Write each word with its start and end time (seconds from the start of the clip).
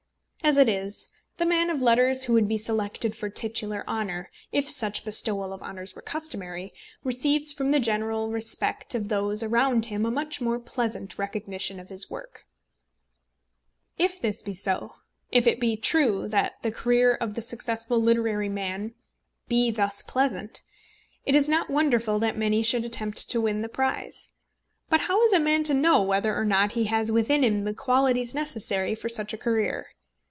As 0.43 0.57
it 0.57 0.67
is, 0.67 1.07
the 1.37 1.45
man 1.45 1.69
of 1.69 1.83
letters 1.83 2.23
who 2.25 2.33
would 2.33 2.47
be 2.47 2.57
selected 2.57 3.15
for 3.15 3.29
titular 3.29 3.87
honour, 3.87 4.31
if 4.51 4.67
such 4.67 5.05
bestowal 5.05 5.53
of 5.53 5.61
honours 5.61 5.93
were 5.95 6.01
customary, 6.01 6.73
receives 7.03 7.53
from 7.53 7.69
the 7.69 7.79
general 7.79 8.31
respect 8.31 8.95
of 8.95 9.07
those 9.07 9.43
around 9.43 9.85
him 9.85 10.03
a 10.03 10.09
much 10.11 10.41
more 10.41 10.57
pleasant 10.59 11.19
recognition 11.19 11.79
of 11.79 11.89
his 11.89 12.09
worth. 12.09 12.43
If 13.99 14.19
this 14.19 14.41
be 14.41 14.55
so, 14.55 14.95
if 15.31 15.45
it 15.45 15.59
be 15.59 15.77
true 15.77 16.27
that 16.29 16.55
the 16.63 16.71
career 16.71 17.13
of 17.13 17.35
the 17.35 17.43
successful 17.43 18.01
literary 18.01 18.49
man 18.49 18.95
be 19.47 19.69
thus 19.69 20.01
pleasant, 20.01 20.63
it 21.23 21.35
is 21.35 21.47
not 21.47 21.69
wonderful 21.69 22.17
that 22.17 22.35
many 22.35 22.63
should 22.63 22.83
attempt 22.83 23.29
to 23.29 23.39
win 23.39 23.61
the 23.61 23.69
prize. 23.69 24.29
But 24.89 25.01
how 25.01 25.23
is 25.23 25.33
a 25.33 25.39
man 25.39 25.63
to 25.65 25.75
know 25.75 26.01
whether 26.01 26.35
or 26.35 26.45
not 26.45 26.71
he 26.71 26.85
has 26.85 27.11
within 27.11 27.43
him 27.43 27.63
the 27.63 27.75
qualities 27.75 28.33
necessary 28.33 28.95
for 28.95 29.07
such 29.07 29.33
a 29.33 29.37
career? 29.37 29.87